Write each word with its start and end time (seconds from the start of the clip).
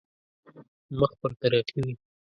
مخ 0.99 1.11
پر 1.21 1.31
ترقي 1.39 1.79
وي. 1.85 1.93